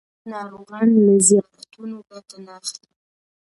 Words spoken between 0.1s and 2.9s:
ناروغان له زیارتونو ګټه نه اخلي.